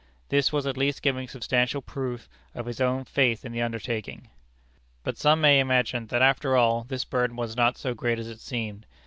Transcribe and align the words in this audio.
This 0.29 0.51
was 0.51 0.65
at 0.65 0.77
least 0.77 1.03
giving 1.03 1.27
substantial 1.27 1.79
proof 1.79 2.27
of 2.55 2.65
his 2.65 2.81
own 2.81 3.05
faith 3.05 3.45
in 3.45 3.51
the 3.51 3.61
undertaking. 3.61 4.29
But 5.03 5.15
some 5.19 5.39
may 5.39 5.59
imagine 5.59 6.07
that 6.07 6.23
after 6.23 6.57
all 6.57 6.85
this 6.85 7.05
burden 7.05 7.35
was 7.35 7.55
not 7.55 7.77
so 7.77 7.93
great 7.93 8.17
as 8.17 8.27
it 8.27 8.39
seemed. 8.39 8.87